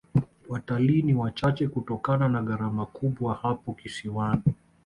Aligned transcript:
watalii 0.49 1.01
ni 1.01 1.13
wachache 1.13 1.67
kutokana 1.67 2.29
na 2.29 2.41
gharama 2.41 2.85
kubwa 2.85 3.33
hapo 3.33 3.73
kisiwani 3.73 4.41